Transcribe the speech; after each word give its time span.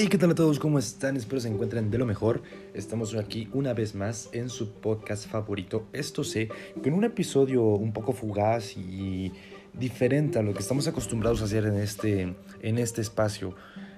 Hey, 0.00 0.06
¿qué 0.06 0.16
tal 0.16 0.30
a 0.30 0.34
todos? 0.36 0.60
¿Cómo 0.60 0.78
están? 0.78 1.16
Espero 1.16 1.40
se 1.40 1.48
encuentren 1.48 1.90
de 1.90 1.98
lo 1.98 2.06
mejor. 2.06 2.40
Estamos 2.72 3.16
aquí 3.16 3.48
una 3.52 3.74
vez 3.74 3.96
más 3.96 4.28
en 4.30 4.48
su 4.48 4.74
podcast 4.74 5.28
favorito, 5.28 5.88
Esto 5.92 6.22
sé, 6.22 6.50
con 6.80 6.92
un 6.92 7.02
episodio 7.02 7.64
un 7.64 7.92
poco 7.92 8.12
fugaz 8.12 8.76
y 8.76 9.32
diferente 9.72 10.38
a 10.38 10.42
lo 10.42 10.54
que 10.54 10.60
estamos 10.60 10.86
acostumbrados 10.86 11.42
a 11.42 11.46
hacer 11.46 11.66
en 11.66 11.74
este, 11.74 12.36
en 12.62 12.78
este 12.78 13.00
espacio. 13.00 13.56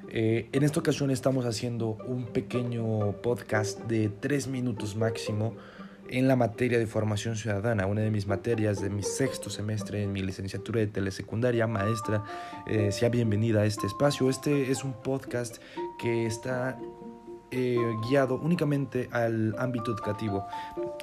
Eh, 0.08 0.48
en 0.52 0.62
esta 0.62 0.80
ocasión 0.80 1.10
estamos 1.10 1.44
haciendo 1.44 1.98
un 2.06 2.24
pequeño 2.24 3.20
podcast 3.20 3.80
de 3.80 4.08
tres 4.08 4.48
minutos 4.48 4.96
máximo 4.96 5.54
en 6.10 6.26
la 6.26 6.36
materia 6.36 6.78
de 6.78 6.86
formación 6.86 7.36
ciudadana, 7.36 7.86
una 7.86 8.00
de 8.00 8.10
mis 8.10 8.26
materias 8.26 8.80
de 8.80 8.90
mi 8.90 9.02
sexto 9.02 9.48
semestre 9.48 10.02
en 10.02 10.12
mi 10.12 10.22
licenciatura 10.22 10.80
de 10.80 10.88
telesecundaria. 10.88 11.66
Maestra, 11.66 12.24
eh, 12.66 12.90
sea 12.90 13.08
bienvenida 13.08 13.60
a 13.60 13.64
este 13.64 13.86
espacio. 13.86 14.28
Este 14.28 14.72
es 14.72 14.82
un 14.82 14.92
podcast 14.92 15.58
que 16.00 16.24
está 16.26 16.78
eh, 17.50 17.96
guiado 18.08 18.36
únicamente 18.36 19.08
al 19.12 19.54
ámbito 19.58 19.90
educativo. 19.90 20.46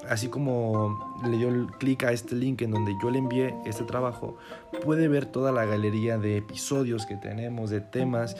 Así 0.10 0.30
como 0.30 1.20
le 1.24 1.38
dio 1.38 1.68
clic 1.78 2.04
a 2.04 2.12
este 2.14 2.36
link 2.36 2.62
en 2.62 2.72
donde 2.72 2.96
yo 3.04 3.12
le 3.12 3.20
envié 3.20 3.54
este 3.66 3.84
trabajo, 3.84 4.38
puede 4.84 5.08
ver 5.10 5.26
toda 5.26 5.52
la 5.52 5.66
galería 5.66 6.18
de 6.18 6.38
episodios 6.38 7.06
que 7.06 7.18
tenemos, 7.18 7.70
de 7.70 7.82
temas 7.82 8.38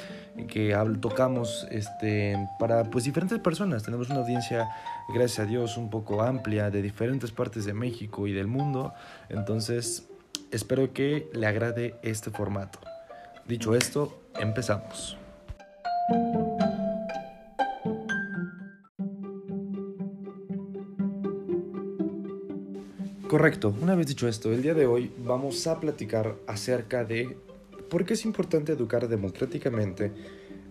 que 0.48 0.76
tocamos 1.02 1.68
este, 1.70 2.38
para 2.60 2.86
pues, 2.86 3.04
diferentes 3.04 3.40
personas. 3.40 3.84
Tenemos 3.84 4.10
una 4.10 4.20
audiencia, 4.20 4.70
gracias 5.14 5.40
a 5.40 5.46
Dios, 5.46 5.78
un 5.78 5.90
poco 5.90 6.22
amplia 6.22 6.72
de 6.72 6.82
diferentes 6.82 7.32
partes 7.32 7.66
de 7.66 7.74
México 7.74 8.26
y 8.26 8.32
del 8.32 8.48
mundo. 8.48 8.94
Entonces, 9.30 10.08
espero 10.52 10.94
que 10.94 11.30
le 11.34 11.46
agrade 11.46 11.96
este 12.04 12.32
formato. 12.32 12.80
Dicho 13.46 13.76
esto, 13.76 14.22
empezamos. 14.40 15.18
Correcto, 23.28 23.76
una 23.82 23.94
vez 23.94 24.08
dicho 24.08 24.26
esto, 24.30 24.54
el 24.54 24.62
día 24.62 24.74
de 24.74 24.88
hoy 24.88 25.12
vamos 25.18 25.68
a 25.68 25.82
platicar 25.82 26.38
acerca 26.48 27.04
de 27.04 27.36
por 27.90 28.06
qué 28.06 28.14
es 28.14 28.24
importante 28.24 28.72
educar 28.72 29.10
democráticamente 29.10 30.14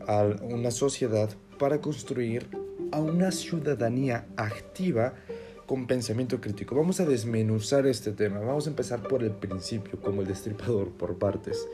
a 0.07 0.25
una 0.41 0.71
sociedad 0.71 1.29
para 1.59 1.83
construir 1.83 2.47
a 2.93 3.01
una 3.01 3.31
ciudadanía 3.31 4.27
activa 4.39 5.12
con 5.67 5.87
pensamiento 5.87 6.41
crítico. 6.41 6.75
Vamos 6.75 6.99
a 7.01 7.05
desmenuzar 7.05 7.87
este 7.87 8.12
tema, 8.12 8.41
vamos 8.41 8.67
a 8.67 8.71
empezar 8.71 9.03
por 9.03 9.23
el 9.23 9.33
principio, 9.33 10.01
como 10.01 10.23
el 10.23 10.29
destripador, 10.29 10.89
por 10.89 11.19
partes. 11.19 11.69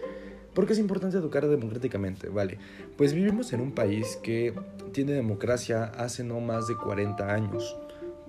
¿Por 0.53 0.67
qué 0.67 0.73
es 0.73 0.81
importante 0.81 1.17
educar 1.17 1.47
democráticamente? 1.47 2.29
Vale, 2.29 2.59
pues 2.97 3.13
vivimos 3.13 3.53
en 3.53 3.61
un 3.61 3.71
país 3.71 4.19
que 4.21 4.53
tiene 4.91 5.13
democracia 5.13 5.85
hace 5.85 6.25
no 6.25 6.41
más 6.41 6.67
de 6.67 6.77
40 6.77 7.33
años, 7.33 7.77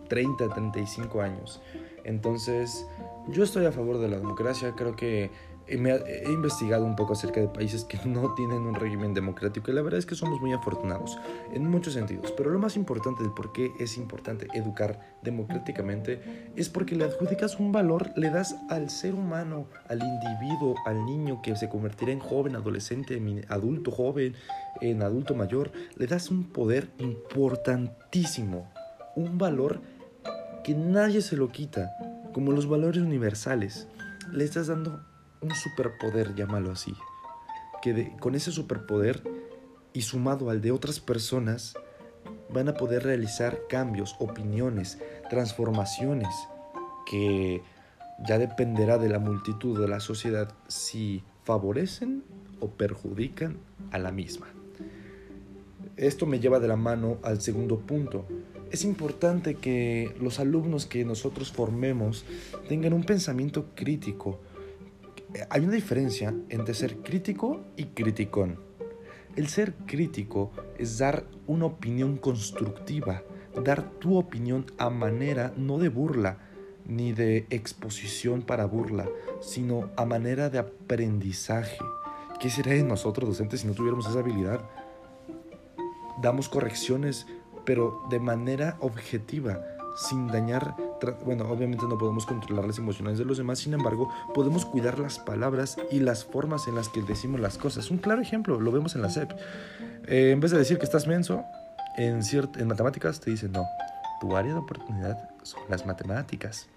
30, 0.08 0.50
35 0.50 1.22
años. 1.22 1.60
Entonces, 2.04 2.86
yo 3.30 3.44
estoy 3.44 3.66
a 3.66 3.72
favor 3.72 4.00
de 4.00 4.08
la 4.10 4.18
democracia, 4.18 4.74
creo 4.76 4.96
que 4.96 5.32
he, 5.68 6.32
investigado 6.32 6.86
un 6.86 6.96
poco 6.96 7.14
acerca 7.14 7.40
de 7.40 7.48
países 7.48 7.86
que 7.86 7.98
no 8.06 8.34
tienen 8.36 8.62
un 8.62 8.76
régimen 8.76 9.14
democrático 9.14 9.72
y 9.72 9.74
la 9.74 9.82
verdad 9.82 10.00
es 10.00 10.06
que 10.06 10.16
somos 10.16 10.40
muy 10.42 10.54
afortunados 10.54 11.18
en 11.54 11.70
muchos 11.70 11.94
sentidos. 11.94 12.32
Pero 12.36 12.50
lo 12.50 12.60
más 12.60 12.76
importante 12.76 13.24
de 13.24 13.30
por 13.30 13.54
qué 13.54 13.72
es 13.80 13.98
importante 13.98 14.48
educar 14.54 15.00
democráticamente 15.22 16.52
es 16.56 16.70
porque 16.70 16.96
le 16.96 17.06
adjudicas 17.06 17.60
un 17.60 17.72
valor, 17.72 18.12
le 18.16 18.30
das 18.30 18.56
al 18.70 18.90
ser 18.90 19.14
humano, 19.16 19.68
al 19.88 20.02
individuo, 20.02 20.76
al 20.86 21.06
niño 21.06 21.42
que 21.42 21.56
se 21.56 21.70
convertirá 21.70 22.12
en 22.12 22.20
joven, 22.20 22.56
adolescente, 22.56 23.22
adulto 23.50 23.92
joven, 23.92 24.36
en 24.82 25.02
adulto 25.02 25.36
mayor, 25.36 25.72
le 25.96 26.08
das 26.08 26.30
un 26.30 26.52
poder 26.52 26.90
importantísimo, 26.98 28.72
un 29.16 29.38
valor 29.38 29.82
que 30.64 30.74
nadie 30.76 31.22
se 31.22 31.36
lo 31.36 31.52
quita, 31.52 31.96
como 32.34 32.52
los 32.52 32.68
valores 32.68 33.04
universales. 33.04 33.88
Le 34.32 34.44
estás 34.44 34.68
dando 34.68 35.02
un 35.42 35.52
superpoder, 35.52 36.36
llámalo 36.36 36.72
así, 36.72 36.94
que 37.82 38.16
con 38.20 38.36
ese 38.36 38.52
superpoder 38.52 39.24
y 39.94 40.02
sumado 40.02 40.50
al 40.50 40.62
de 40.62 40.72
otras 40.72 41.00
personas, 41.00 41.76
van 42.52 42.70
a 42.70 42.76
poder 42.76 43.04
realizar 43.04 43.62
cambios, 43.68 44.16
opiniones, 44.20 45.00
transformaciones, 45.30 46.30
que 47.10 47.62
ya 48.28 48.38
dependerá 48.38 48.98
de 48.98 49.10
la 49.10 49.20
multitud 49.20 49.80
de 49.80 49.88
la 49.88 50.00
sociedad 50.00 50.54
si 50.68 51.24
favorecen 51.44 52.24
o 52.60 52.70
perjudican 52.70 53.58
a 53.92 53.98
la 53.98 54.12
misma. 54.12 54.48
Esto 55.98 56.26
me 56.26 56.40
lleva 56.40 56.60
de 56.60 56.68
la 56.68 56.76
mano 56.76 57.18
al 57.24 57.42
segundo 57.42 57.80
punto, 57.80 58.26
es 58.74 58.84
importante 58.86 59.54
que 59.54 60.16
los 60.20 60.40
alumnos 60.40 60.88
que 60.88 61.06
nosotros 61.06 61.52
formemos 61.52 62.26
tengan 62.68 62.94
un 62.94 63.04
pensamiento 63.04 63.68
crítico. 63.76 64.40
Hay 65.52 65.62
una 65.62 65.74
diferencia 65.74 66.34
entre 66.50 66.74
ser 66.74 66.98
crítico 66.98 67.62
y 67.78 67.86
criticón. 67.86 68.60
El 69.36 69.48
ser 69.48 69.76
crítico 69.86 70.52
es 70.80 70.98
dar 70.98 71.26
una 71.46 71.66
opinión 71.66 72.18
constructiva, 72.18 73.22
dar 73.64 73.92
tu 74.00 74.18
opinión 74.18 74.66
a 74.80 74.90
manera 74.90 75.54
no 75.56 75.78
de 75.78 75.90
burla 75.90 76.40
ni 76.88 77.14
de 77.14 77.46
exposición 77.52 78.42
para 78.42 78.66
burla, 78.66 79.08
sino 79.40 79.92
a 79.98 80.06
manera 80.06 80.50
de 80.50 80.58
aprendizaje. 80.58 81.78
¿Qué 82.40 82.50
sería 82.50 82.74
de 82.74 82.84
nosotros 82.84 83.30
docentes 83.30 83.62
si 83.62 83.68
no 83.68 83.74
tuviéramos 83.74 84.08
esa 84.08 84.18
habilidad? 84.18 84.68
Damos 86.24 86.50
correcciones 86.50 87.28
pero 87.66 88.04
de 88.10 88.20
manera 88.20 88.78
objetiva, 88.80 89.60
sin 89.96 90.28
dañar, 90.28 90.76
bueno, 91.24 91.48
obviamente 91.50 91.86
no 91.88 91.98
podemos 91.98 92.26
controlar 92.26 92.66
las 92.66 92.78
emociones 92.78 93.18
de 93.18 93.26
los 93.26 93.38
demás, 93.38 93.60
sin 93.60 93.74
embargo, 93.74 94.10
podemos 94.34 94.66
cuidar 94.66 95.00
las 95.00 95.20
palabras 95.20 95.78
y 95.92 96.00
las 96.00 96.26
formas 96.26 96.68
en 96.68 96.76
las 96.76 96.90
que 96.90 97.02
decimos 97.02 97.40
las 97.40 97.58
cosas. 97.58 97.92
Un 97.92 98.00
claro 98.00 98.22
ejemplo, 98.22 98.60
lo 98.60 98.72
vemos 98.72 98.96
en 98.96 99.02
la 99.02 99.10
SEP. 99.10 99.32
Eh, 100.08 100.32
en 100.32 100.40
vez 100.40 100.52
de 100.52 100.58
decir 100.58 100.78
que 100.78 100.86
estás 100.86 101.08
menso, 101.08 101.44
en, 101.98 102.22
en 102.58 102.68
matemáticas 102.68 103.20
te 103.20 103.32
dicen, 103.32 103.52
no, 103.52 103.66
tu 104.20 104.36
área 104.36 104.54
de 104.54 104.60
oportunidad 104.60 105.30
son 105.44 105.62
las 105.70 105.86
matemáticas. 105.86 106.68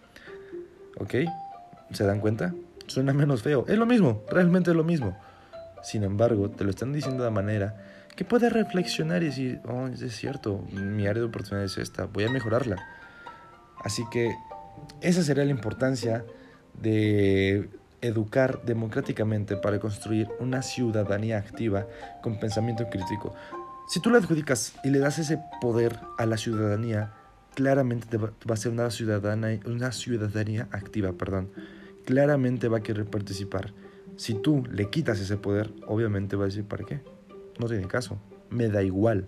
¿Ok? 0.99 1.15
¿Se 1.93 2.05
dan 2.05 2.21
cuenta? 2.21 2.55
Suena 2.87 3.13
menos 3.13 3.43
feo. 3.43 3.65
Es 3.69 3.79
lo 3.79 3.87
mismo, 3.87 4.23
realmente 4.31 4.71
es 4.71 4.77
lo 4.77 4.85
mismo. 4.85 5.17
Sin 5.83 6.03
embargo, 6.03 6.51
te 6.51 6.65
lo 6.65 6.71
están 6.71 6.93
diciendo 6.93 7.25
de 7.25 7.31
manera 7.31 7.77
que 8.17 8.25
puedes 8.25 8.53
reflexionar 8.53 9.23
y 9.23 9.27
decir, 9.27 9.61
oh, 9.67 9.87
es 9.87 10.17
cierto, 10.17 10.65
mi 10.73 11.07
área 11.07 11.21
de 11.21 11.29
oportunidad 11.29 11.65
es 11.65 11.77
esta, 11.79 12.07
voy 12.07 12.25
a 12.25 12.31
mejorarla. 12.31 12.77
Así 13.85 14.05
que 14.11 14.35
esa 15.01 15.23
sería 15.23 15.45
la 15.45 15.51
importancia 15.51 16.25
de 16.75 17.69
educar 18.01 18.63
democráticamente 18.65 19.57
para 19.57 19.79
construir 19.79 20.29
una 20.41 20.63
ciudadanía 20.63 21.39
activa 21.39 21.87
con 22.23 22.39
pensamiento 22.39 22.89
crítico. 22.89 23.35
Si 23.89 24.01
tú 24.01 24.11
le 24.11 24.19
adjudicas 24.19 24.75
y 24.83 24.91
le 24.91 24.99
das 24.99 25.19
ese 25.19 25.39
poder 25.61 25.99
a 26.19 26.27
la 26.27 26.37
ciudadanía, 26.37 27.13
claramente 27.55 28.17
va, 28.17 28.33
a 28.49 28.57
ser 28.57 28.73
una, 28.73 28.91
ciudadana, 28.91 29.59
una 29.65 29.93
ciudadanía 29.93 30.69
activa, 30.73 31.13
perdón. 31.13 31.51
Claramente 32.05 32.69
va 32.69 32.79
a 32.79 32.83
querer 32.83 33.07
participar. 33.07 33.73
Si 34.17 34.35
tú 34.35 34.65
le 34.71 34.89
quitas 34.91 35.21
ese 35.21 35.37
poder, 35.37 35.73
obviamente 35.87 36.37
va 36.37 36.45
a 36.45 36.47
decir, 36.47 36.65
¿para 36.65 36.85
qué? 36.85 37.01
no 37.59 37.67
tiene 37.67 37.87
caso, 37.87 38.19
me 38.51 38.69
da 38.69 38.83
igual. 38.83 39.27